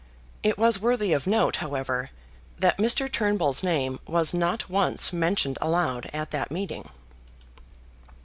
[0.41, 2.09] It was worthy of note, however,
[2.57, 3.07] that Mr.
[3.07, 6.89] Turnbull's name was not once mentioned aloud at that meeting.